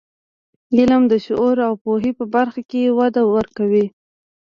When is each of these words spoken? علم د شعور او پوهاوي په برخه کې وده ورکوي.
علم 0.77 1.03
د 1.07 1.13
شعور 1.25 1.57
او 1.67 1.73
پوهاوي 1.81 2.11
په 2.19 2.25
برخه 2.35 2.61
کې 2.69 2.95
وده 2.99 3.21
ورکوي. 3.35 3.85